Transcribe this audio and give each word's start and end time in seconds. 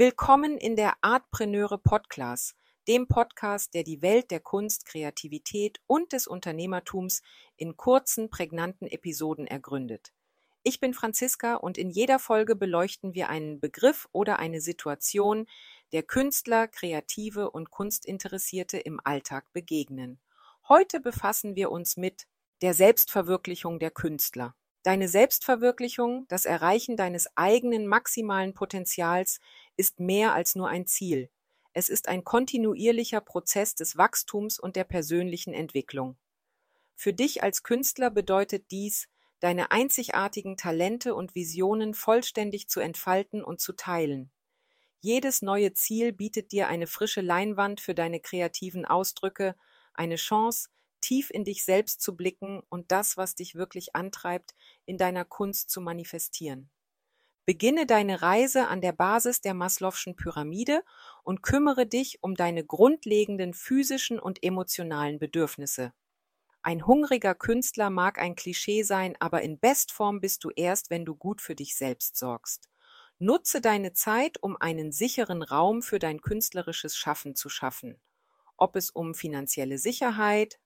Willkommen 0.00 0.58
in 0.58 0.76
der 0.76 0.94
Artpreneure 1.00 1.76
Podcast, 1.76 2.54
dem 2.86 3.08
Podcast, 3.08 3.74
der 3.74 3.82
die 3.82 4.00
Welt 4.00 4.30
der 4.30 4.38
Kunst, 4.38 4.86
Kreativität 4.86 5.80
und 5.88 6.12
des 6.12 6.28
Unternehmertums 6.28 7.20
in 7.56 7.76
kurzen, 7.76 8.30
prägnanten 8.30 8.86
Episoden 8.86 9.48
ergründet. 9.48 10.12
Ich 10.62 10.78
bin 10.78 10.94
Franziska 10.94 11.56
und 11.56 11.76
in 11.76 11.90
jeder 11.90 12.20
Folge 12.20 12.54
beleuchten 12.54 13.12
wir 13.14 13.28
einen 13.28 13.58
Begriff 13.58 14.08
oder 14.12 14.38
eine 14.38 14.60
Situation, 14.60 15.48
der 15.90 16.04
Künstler, 16.04 16.68
Kreative 16.68 17.50
und 17.50 17.72
Kunstinteressierte 17.72 18.78
im 18.78 19.00
Alltag 19.02 19.52
begegnen. 19.52 20.20
Heute 20.68 21.00
befassen 21.00 21.56
wir 21.56 21.72
uns 21.72 21.96
mit 21.96 22.28
der 22.62 22.72
Selbstverwirklichung 22.72 23.80
der 23.80 23.90
Künstler. 23.90 24.54
Deine 24.84 25.08
Selbstverwirklichung, 25.08 26.26
das 26.28 26.44
Erreichen 26.44 26.96
deines 26.96 27.28
eigenen 27.36 27.88
maximalen 27.88 28.54
Potenzials 28.54 29.40
ist 29.78 30.00
mehr 30.00 30.34
als 30.34 30.54
nur 30.56 30.68
ein 30.68 30.86
Ziel. 30.86 31.30
Es 31.72 31.88
ist 31.88 32.08
ein 32.08 32.24
kontinuierlicher 32.24 33.20
Prozess 33.20 33.74
des 33.74 33.96
Wachstums 33.96 34.58
und 34.58 34.76
der 34.76 34.84
persönlichen 34.84 35.54
Entwicklung. 35.54 36.18
Für 36.96 37.12
dich 37.12 37.42
als 37.42 37.62
Künstler 37.62 38.10
bedeutet 38.10 38.70
dies, 38.72 39.08
deine 39.38 39.70
einzigartigen 39.70 40.56
Talente 40.56 41.14
und 41.14 41.36
Visionen 41.36 41.94
vollständig 41.94 42.68
zu 42.68 42.80
entfalten 42.80 43.44
und 43.44 43.60
zu 43.60 43.72
teilen. 43.72 44.32
Jedes 45.00 45.42
neue 45.42 45.72
Ziel 45.74 46.12
bietet 46.12 46.50
dir 46.50 46.66
eine 46.66 46.88
frische 46.88 47.20
Leinwand 47.20 47.80
für 47.80 47.94
deine 47.94 48.18
kreativen 48.18 48.84
Ausdrücke, 48.84 49.54
eine 49.94 50.16
Chance, 50.16 50.70
tief 51.00 51.30
in 51.30 51.44
dich 51.44 51.64
selbst 51.64 52.02
zu 52.02 52.16
blicken 52.16 52.62
und 52.68 52.90
das, 52.90 53.16
was 53.16 53.36
dich 53.36 53.54
wirklich 53.54 53.94
antreibt, 53.94 54.56
in 54.86 54.98
deiner 54.98 55.24
Kunst 55.24 55.70
zu 55.70 55.80
manifestieren. 55.80 56.68
Beginne 57.48 57.86
deine 57.86 58.20
Reise 58.20 58.68
an 58.68 58.82
der 58.82 58.92
Basis 58.92 59.40
der 59.40 59.54
Maslow'schen 59.54 60.16
Pyramide 60.16 60.82
und 61.22 61.42
kümmere 61.42 61.86
dich 61.86 62.22
um 62.22 62.34
deine 62.34 62.62
grundlegenden 62.62 63.54
physischen 63.54 64.20
und 64.20 64.42
emotionalen 64.44 65.18
Bedürfnisse. 65.18 65.94
Ein 66.60 66.86
hungriger 66.86 67.34
Künstler 67.34 67.88
mag 67.88 68.18
ein 68.18 68.34
Klischee 68.34 68.82
sein, 68.82 69.16
aber 69.18 69.40
in 69.40 69.58
Bestform 69.58 70.20
bist 70.20 70.44
du 70.44 70.50
erst, 70.50 70.90
wenn 70.90 71.06
du 71.06 71.16
gut 71.16 71.40
für 71.40 71.54
dich 71.54 71.74
selbst 71.74 72.18
sorgst. 72.18 72.68
Nutze 73.18 73.62
deine 73.62 73.94
Zeit, 73.94 74.42
um 74.42 74.58
einen 74.60 74.92
sicheren 74.92 75.42
Raum 75.42 75.80
für 75.80 75.98
dein 75.98 76.20
künstlerisches 76.20 76.98
Schaffen 76.98 77.34
zu 77.34 77.48
schaffen. 77.48 77.98
Ob 78.58 78.76
es 78.76 78.90
um 78.90 79.14
finanzielle 79.14 79.78
Sicherheit, 79.78 80.60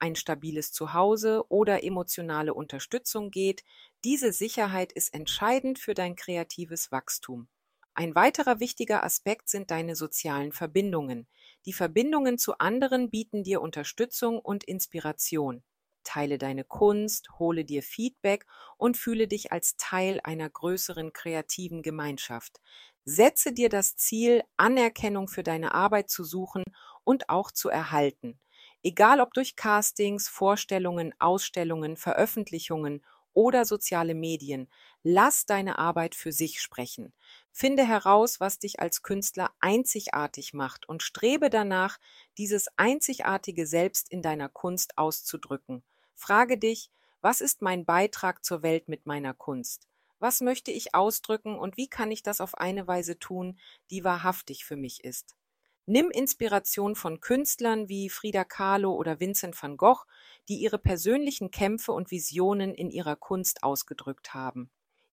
ein 0.00 0.16
stabiles 0.16 0.72
Zuhause 0.72 1.44
oder 1.48 1.84
emotionale 1.84 2.54
Unterstützung 2.54 3.30
geht, 3.30 3.64
diese 4.04 4.32
Sicherheit 4.32 4.92
ist 4.92 5.14
entscheidend 5.14 5.78
für 5.78 5.94
dein 5.94 6.16
kreatives 6.16 6.90
Wachstum. 6.90 7.48
Ein 7.94 8.14
weiterer 8.14 8.60
wichtiger 8.60 9.04
Aspekt 9.04 9.48
sind 9.48 9.70
deine 9.70 9.94
sozialen 9.94 10.52
Verbindungen. 10.52 11.28
Die 11.66 11.72
Verbindungen 11.72 12.38
zu 12.38 12.58
anderen 12.58 13.10
bieten 13.10 13.42
dir 13.42 13.60
Unterstützung 13.60 14.38
und 14.38 14.64
Inspiration. 14.64 15.62
Teile 16.02 16.38
deine 16.38 16.64
Kunst, 16.64 17.28
hole 17.38 17.64
dir 17.64 17.82
Feedback 17.82 18.46
und 18.78 18.96
fühle 18.96 19.28
dich 19.28 19.52
als 19.52 19.76
Teil 19.76 20.20
einer 20.24 20.48
größeren 20.48 21.12
kreativen 21.12 21.82
Gemeinschaft. 21.82 22.60
Setze 23.04 23.52
dir 23.52 23.68
das 23.68 23.96
Ziel, 23.96 24.42
Anerkennung 24.56 25.28
für 25.28 25.42
deine 25.42 25.74
Arbeit 25.74 26.10
zu 26.10 26.24
suchen 26.24 26.64
und 27.04 27.28
auch 27.28 27.50
zu 27.50 27.68
erhalten. 27.68 28.38
Egal 28.82 29.20
ob 29.20 29.34
durch 29.34 29.56
Castings, 29.56 30.28
Vorstellungen, 30.28 31.14
Ausstellungen, 31.18 31.96
Veröffentlichungen 31.96 33.04
oder 33.32 33.64
soziale 33.64 34.14
Medien, 34.14 34.68
lass 35.02 35.46
deine 35.46 35.78
Arbeit 35.78 36.14
für 36.14 36.32
sich 36.32 36.60
sprechen. 36.60 37.12
Finde 37.52 37.86
heraus, 37.86 38.40
was 38.40 38.58
dich 38.58 38.80
als 38.80 39.02
Künstler 39.02 39.50
einzigartig 39.60 40.52
macht 40.54 40.88
und 40.88 41.02
strebe 41.02 41.50
danach, 41.50 41.98
dieses 42.38 42.68
einzigartige 42.76 43.66
Selbst 43.66 44.10
in 44.10 44.22
deiner 44.22 44.48
Kunst 44.48 44.98
auszudrücken. 44.98 45.82
Frage 46.14 46.58
dich, 46.58 46.90
was 47.20 47.40
ist 47.40 47.62
mein 47.62 47.84
Beitrag 47.84 48.44
zur 48.44 48.62
Welt 48.62 48.88
mit 48.88 49.06
meiner 49.06 49.34
Kunst? 49.34 49.88
Was 50.18 50.40
möchte 50.40 50.70
ich 50.70 50.94
ausdrücken 50.94 51.58
und 51.58 51.76
wie 51.76 51.88
kann 51.88 52.10
ich 52.10 52.22
das 52.22 52.40
auf 52.40 52.56
eine 52.56 52.86
Weise 52.86 53.18
tun, 53.18 53.58
die 53.90 54.04
wahrhaftig 54.04 54.64
für 54.64 54.76
mich 54.76 55.04
ist? 55.04 55.36
Nimm 55.86 56.10
Inspiration 56.10 56.94
von 56.94 57.20
Künstlern 57.20 57.88
wie 57.88 58.10
Frida 58.10 58.44
Kahlo 58.44 58.94
oder 58.94 59.18
Vincent 59.18 59.60
van 59.60 59.76
Gogh, 59.76 60.04
die 60.48 60.56
ihre 60.56 60.78
persönlichen 60.78 61.50
Kämpfe 61.50 61.92
und 61.92 62.10
Visionen 62.10 62.74
in 62.74 62.90
ihrer 62.90 63.16
Kunst 63.16 63.62
ausgedrückt 63.62 64.34
haben. 64.34 64.70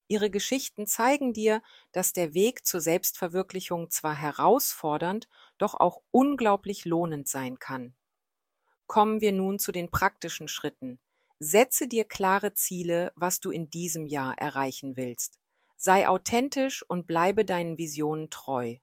Ihre 0.09 0.31
Geschichten 0.31 0.87
zeigen 0.87 1.33
dir, 1.33 1.63
dass 1.93 2.13
der 2.13 2.33
Weg 2.35 2.65
zur 2.65 2.81
Selbstverwirklichung 2.81 3.91
zwar 3.91 4.15
herausfordernd, 4.15 5.29
doch 5.59 5.75
auch 5.75 6.03
unglaublich 6.11 6.85
lohnend 6.85 7.27
sein 7.27 7.59
kann. 7.59 7.95
Kommen 8.87 9.21
wir 9.21 9.33
nun 9.33 9.59
zu 9.59 9.73
den 9.73 9.91
praktischen 9.91 10.47
Schritten. 10.47 11.01
Setze 11.41 11.89
dir 11.89 12.05
klare 12.05 12.55
Ziele, 12.55 13.13
was 13.17 13.41
du 13.41 13.51
in 13.51 13.69
diesem 13.69 14.07
Jahr 14.07 14.39
erreichen 14.39 14.97
willst. 14.97 15.41
Sei 15.77 16.09
authentisch 16.09 16.85
und 16.89 17.07
bleibe 17.07 17.45
deinen 17.45 17.79
Visionen 17.79 18.31
treu. 18.31 18.77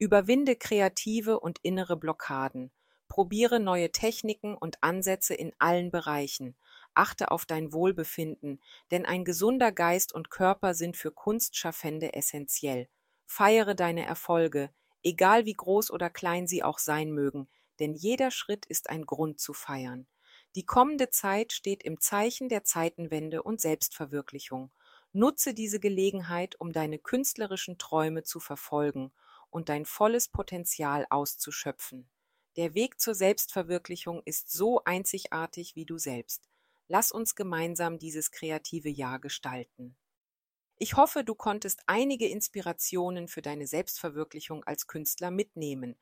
Überwinde 0.00 0.54
kreative 0.54 1.40
und 1.40 1.58
innere 1.62 1.96
Blockaden. 1.96 2.70
Probiere 3.08 3.58
neue 3.58 3.90
Techniken 3.90 4.54
und 4.54 4.82
Ansätze 4.84 5.34
in 5.34 5.52
allen 5.58 5.90
Bereichen. 5.90 6.56
Achte 6.94 7.32
auf 7.32 7.46
dein 7.46 7.72
Wohlbefinden, 7.72 8.62
denn 8.92 9.06
ein 9.06 9.24
gesunder 9.24 9.72
Geist 9.72 10.12
und 10.14 10.30
Körper 10.30 10.74
sind 10.74 10.96
für 10.96 11.10
Kunstschaffende 11.10 12.14
essentiell. 12.14 12.88
Feiere 13.26 13.74
deine 13.74 14.06
Erfolge, 14.06 14.70
egal 15.02 15.46
wie 15.46 15.54
groß 15.54 15.90
oder 15.90 16.10
klein 16.10 16.46
sie 16.46 16.62
auch 16.62 16.78
sein 16.78 17.10
mögen, 17.10 17.48
denn 17.80 17.94
jeder 17.94 18.30
Schritt 18.30 18.66
ist 18.66 18.90
ein 18.90 19.04
Grund 19.04 19.40
zu 19.40 19.52
feiern. 19.52 20.06
Die 20.54 20.64
kommende 20.64 21.10
Zeit 21.10 21.52
steht 21.52 21.82
im 21.82 22.00
Zeichen 22.00 22.48
der 22.48 22.62
Zeitenwende 22.62 23.42
und 23.42 23.60
Selbstverwirklichung. 23.60 24.70
Nutze 25.12 25.54
diese 25.54 25.80
Gelegenheit, 25.80 26.54
um 26.60 26.72
deine 26.72 26.98
künstlerischen 27.00 27.78
Träume 27.78 28.22
zu 28.22 28.38
verfolgen 28.38 29.12
und 29.50 29.68
dein 29.68 29.84
volles 29.84 30.28
Potenzial 30.28 31.06
auszuschöpfen. 31.10 32.08
Der 32.56 32.74
Weg 32.74 33.00
zur 33.00 33.14
Selbstverwirklichung 33.14 34.22
ist 34.24 34.50
so 34.50 34.82
einzigartig 34.84 35.76
wie 35.76 35.84
du 35.84 35.98
selbst. 35.98 36.48
Lass 36.88 37.12
uns 37.12 37.34
gemeinsam 37.34 37.98
dieses 37.98 38.30
kreative 38.30 38.88
Jahr 38.88 39.18
gestalten. 39.18 39.96
Ich 40.76 40.96
hoffe, 40.96 41.24
du 41.24 41.34
konntest 41.34 41.82
einige 41.86 42.28
Inspirationen 42.28 43.28
für 43.28 43.42
deine 43.42 43.66
Selbstverwirklichung 43.66 44.64
als 44.64 44.86
Künstler 44.86 45.30
mitnehmen. 45.30 45.96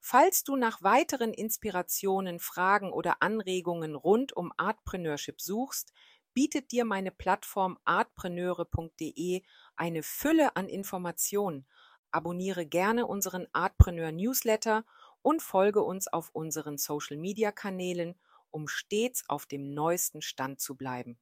Falls 0.00 0.42
du 0.42 0.56
nach 0.56 0.82
weiteren 0.82 1.32
Inspirationen, 1.32 2.40
Fragen 2.40 2.92
oder 2.92 3.22
Anregungen 3.22 3.94
rund 3.94 4.32
um 4.32 4.52
Artpreneurship 4.56 5.40
suchst, 5.40 5.92
bietet 6.34 6.72
dir 6.72 6.84
meine 6.84 7.10
Plattform 7.10 7.78
artpreneure.de 7.84 9.42
eine 9.76 10.02
Fülle 10.02 10.56
an 10.56 10.68
Informationen 10.68 11.66
Abonniere 12.12 12.66
gerne 12.66 13.06
unseren 13.06 13.46
Artpreneur 13.52 14.12
Newsletter 14.12 14.84
und 15.22 15.42
folge 15.42 15.82
uns 15.82 16.08
auf 16.08 16.30
unseren 16.32 16.76
Social 16.76 17.16
Media 17.16 17.52
Kanälen, 17.52 18.14
um 18.50 18.68
stets 18.68 19.24
auf 19.28 19.46
dem 19.46 19.72
neuesten 19.72 20.20
Stand 20.20 20.60
zu 20.60 20.76
bleiben. 20.76 21.18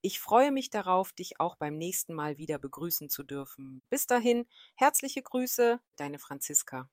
Ich 0.00 0.18
freue 0.18 0.50
mich 0.50 0.68
darauf, 0.68 1.12
dich 1.12 1.38
auch 1.38 1.54
beim 1.54 1.78
nächsten 1.78 2.12
Mal 2.12 2.36
wieder 2.36 2.58
begrüßen 2.58 3.08
zu 3.08 3.22
dürfen. 3.22 3.82
Bis 3.88 4.08
dahin, 4.08 4.46
herzliche 4.74 5.22
Grüße, 5.22 5.78
deine 5.96 6.18
Franziska. 6.18 6.90